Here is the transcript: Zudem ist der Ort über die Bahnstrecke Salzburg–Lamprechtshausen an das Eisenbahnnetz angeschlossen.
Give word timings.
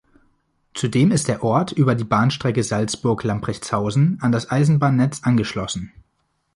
Zudem 0.73 1.11
ist 1.11 1.27
der 1.27 1.43
Ort 1.43 1.73
über 1.73 1.93
die 1.93 2.05
Bahnstrecke 2.05 2.63
Salzburg–Lamprechtshausen 2.63 4.17
an 4.19 4.31
das 4.31 4.49
Eisenbahnnetz 4.49 5.21
angeschlossen. 5.21 5.91